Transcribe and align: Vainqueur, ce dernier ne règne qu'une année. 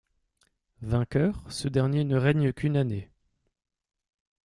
Vainqueur, 0.81 1.43
ce 1.51 1.67
dernier 1.67 2.03
ne 2.05 2.17
règne 2.17 2.53
qu'une 2.53 2.75
année. 2.75 3.11